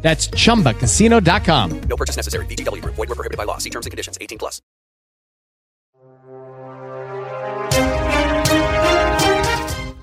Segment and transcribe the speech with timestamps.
[0.00, 1.80] That's chumbacasino.com.
[1.88, 2.46] No purchase necessary.
[2.46, 2.94] VGW Group.
[2.96, 3.58] Void were prohibited by law.
[3.58, 4.16] See terms and conditions.
[4.18, 4.62] 18 plus.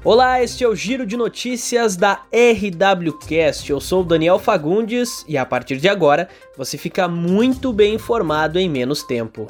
[0.06, 3.72] Olá, este é o Giro de Notícias da RWCast.
[3.72, 8.60] Eu sou o Daniel Fagundes e a partir de agora você fica muito bem informado
[8.60, 9.48] em menos tempo.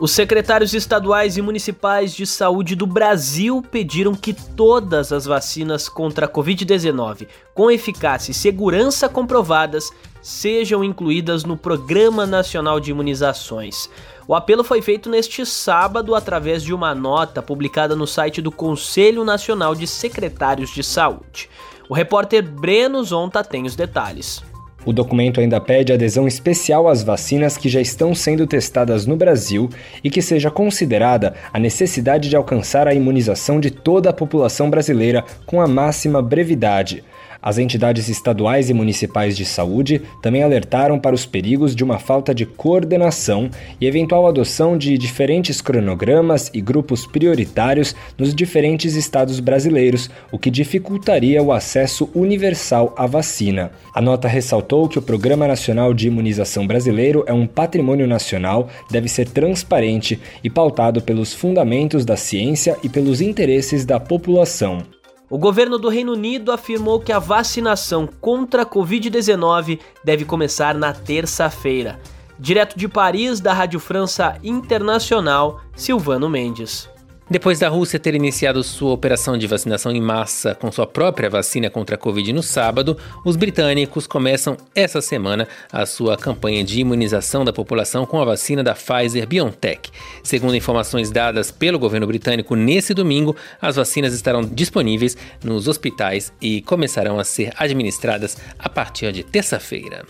[0.00, 6.26] Os secretários estaduais e municipais de saúde do Brasil pediram que todas as vacinas contra
[6.26, 13.88] a Covid-19 com eficácia e segurança comprovadas sejam incluídas no Programa Nacional de Imunizações.
[14.26, 19.22] O apelo foi feito neste sábado através de uma nota publicada no site do Conselho
[19.22, 21.48] Nacional de Secretários de Saúde.
[21.88, 24.42] O repórter Breno Zonta tem os detalhes.
[24.86, 29.70] O documento ainda pede adesão especial às vacinas que já estão sendo testadas no Brasil
[30.02, 35.24] e que seja considerada a necessidade de alcançar a imunização de toda a população brasileira
[35.46, 37.02] com a máxima brevidade.
[37.44, 42.34] As entidades estaduais e municipais de saúde também alertaram para os perigos de uma falta
[42.34, 50.08] de coordenação e eventual adoção de diferentes cronogramas e grupos prioritários nos diferentes estados brasileiros,
[50.32, 53.72] o que dificultaria o acesso universal à vacina.
[53.94, 59.06] A nota ressaltou que o Programa Nacional de Imunização Brasileiro é um patrimônio nacional, deve
[59.06, 64.82] ser transparente e pautado pelos fundamentos da ciência e pelos interesses da população.
[65.30, 70.92] O governo do Reino Unido afirmou que a vacinação contra a Covid-19 deve começar na
[70.92, 71.98] terça-feira.
[72.38, 76.93] Direto de Paris, da Rádio França Internacional, Silvano Mendes.
[77.28, 81.70] Depois da Rússia ter iniciado sua operação de vacinação em massa com sua própria vacina
[81.70, 87.42] contra a Covid no sábado, os britânicos começam essa semana a sua campanha de imunização
[87.42, 89.90] da população com a vacina da Pfizer BioNTech.
[90.22, 96.60] Segundo informações dadas pelo governo britânico nesse domingo, as vacinas estarão disponíveis nos hospitais e
[96.60, 100.04] começarão a ser administradas a partir de terça-feira.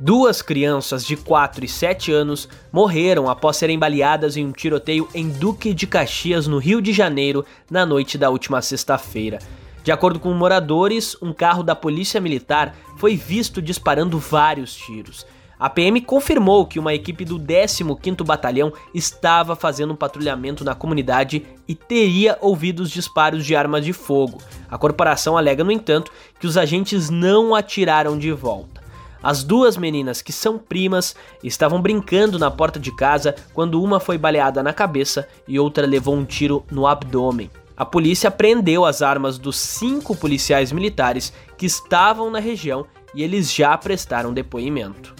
[0.00, 5.28] Duas crianças de 4 e 7 anos morreram após serem baleadas em um tiroteio em
[5.28, 9.40] Duque de Caxias, no Rio de Janeiro, na noite da última sexta-feira.
[9.82, 15.26] De acordo com moradores, um carro da Polícia Militar foi visto disparando vários tiros.
[15.58, 21.44] A PM confirmou que uma equipe do 15º Batalhão estava fazendo um patrulhamento na comunidade
[21.66, 24.38] e teria ouvido os disparos de armas de fogo.
[24.70, 28.77] A corporação alega, no entanto, que os agentes não atiraram de volta.
[29.22, 34.16] As duas meninas, que são primas, estavam brincando na porta de casa quando uma foi
[34.16, 37.50] baleada na cabeça e outra levou um tiro no abdômen.
[37.76, 43.52] A polícia prendeu as armas dos cinco policiais militares que estavam na região e eles
[43.52, 45.14] já prestaram depoimento.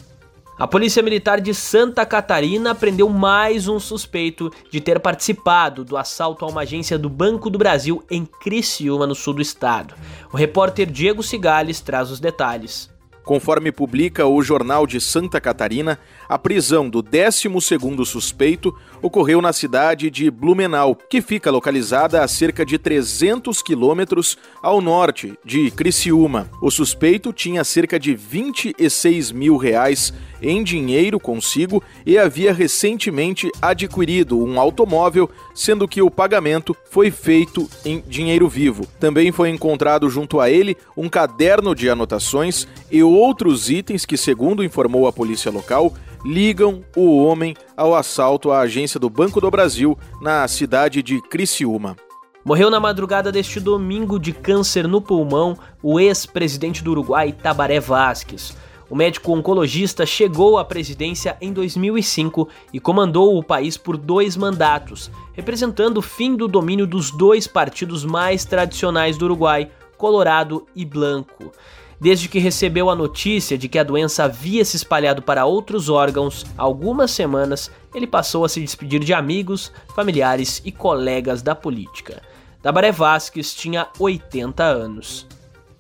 [0.58, 6.44] A Polícia Militar de Santa Catarina prendeu mais um suspeito de ter participado do assalto
[6.44, 9.94] a uma agência do Banco do Brasil em Criciúma, no sul do estado.
[10.32, 12.90] O repórter Diego Cigales traz os detalhes.
[13.28, 20.10] Conforme publica o Jornal de Santa Catarina, a prisão do 12º suspeito ocorreu na cidade
[20.10, 26.48] de Blumenau, que fica localizada a cerca de 300 quilômetros ao norte de Criciúma.
[26.62, 30.10] O suspeito tinha cerca de 26 mil reais
[30.40, 37.68] em dinheiro consigo e havia recentemente adquirido um automóvel, sendo que o pagamento foi feito
[37.84, 38.86] em dinheiro vivo.
[38.98, 44.62] Também foi encontrado junto a ele um caderno de anotações e outros itens que, segundo
[44.62, 45.92] informou a polícia local,
[46.24, 51.96] ligam o homem ao assalto à agência do Banco do Brasil na cidade de Criciúma.
[52.44, 58.56] Morreu na madrugada deste domingo de câncer no pulmão o ex-presidente do Uruguai, Tabaré Vázquez.
[58.88, 65.10] O médico oncologista chegou à presidência em 2005 e comandou o país por dois mandatos,
[65.34, 71.52] representando o fim do domínio dos dois partidos mais tradicionais do Uruguai, Colorado e Blanco.
[72.00, 76.46] Desde que recebeu a notícia de que a doença havia se espalhado para outros órgãos,
[76.56, 82.22] algumas semanas ele passou a se despedir de amigos, familiares e colegas da política.
[82.62, 85.26] Tabaré Vasques tinha 80 anos.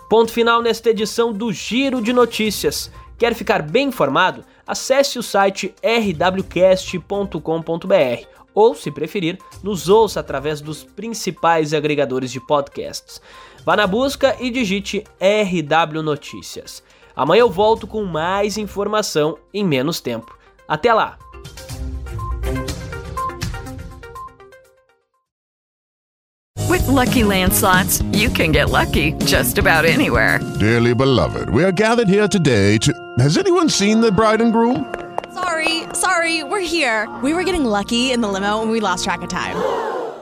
[0.08, 2.90] Ponto final nesta edição do Giro de Notícias.
[3.16, 4.44] Quer ficar bem informado?
[4.66, 7.38] Acesse o site rwcast.com.br
[8.54, 13.20] ou, se preferir, nos ouça através dos principais agregadores de podcasts.
[13.68, 16.82] Vá na busca e digite RW Notícias.
[17.14, 20.34] Amanhã eu volto com mais informação em menos tempo.
[20.66, 21.18] Até lá!
[26.66, 30.40] With Lucky Land slots, you can get lucky just about anywhere.
[30.58, 32.90] Dearly beloved, we are gathered here today to.
[33.18, 34.86] Has anyone seen the bride and groom?
[35.34, 37.06] Sorry, sorry, we're here.
[37.22, 39.58] We were getting lucky in the limo and we lost track of time.